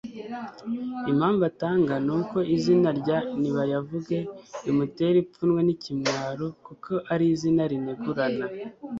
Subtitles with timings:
[1.11, 4.19] Impamvu atanga ni uko izina rya NIBAYAVUGE
[4.65, 8.45] rimutera ipfunwe n ikimwaro kuko ari izina rinegurana